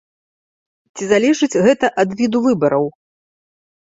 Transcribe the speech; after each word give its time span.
Ці 0.95 1.03
залежыць 1.11 1.59
гэта 1.67 1.85
ад 2.03 2.09
віду 2.21 2.37
выбараў? 2.47 2.85